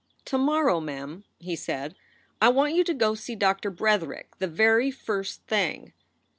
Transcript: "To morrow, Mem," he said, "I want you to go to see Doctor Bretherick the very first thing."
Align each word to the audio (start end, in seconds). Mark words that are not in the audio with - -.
"To 0.25 0.39
morrow, 0.39 0.79
Mem," 0.79 1.25
he 1.37 1.55
said, 1.55 1.93
"I 2.41 2.49
want 2.49 2.73
you 2.73 2.83
to 2.85 2.93
go 2.95 3.13
to 3.13 3.21
see 3.21 3.35
Doctor 3.35 3.69
Bretherick 3.69 4.35
the 4.39 4.47
very 4.47 4.89
first 4.89 5.43
thing." 5.45 5.93